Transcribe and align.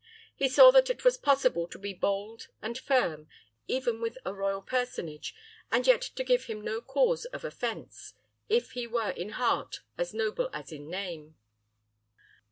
He 0.35 0.49
saw 0.49 0.71
that 0.71 0.89
it 0.89 1.05
was 1.05 1.15
possible 1.15 1.67
to 1.67 1.77
be 1.77 1.93
bold 1.93 2.47
and 2.59 2.75
firm, 2.75 3.27
even 3.67 4.01
with 4.01 4.17
a 4.25 4.33
royal 4.33 4.63
personage, 4.63 5.35
and 5.71 5.85
yet 5.85 6.01
to 6.01 6.23
give 6.23 6.45
him 6.45 6.61
no 6.61 6.81
cause 6.81 7.25
of 7.25 7.43
offense, 7.45 8.15
if 8.49 8.71
he 8.71 8.87
were 8.87 9.11
in 9.11 9.29
heart 9.37 9.81
as 9.99 10.11
noble 10.11 10.49
as 10.53 10.71
in 10.71 10.89
name. 10.89 11.35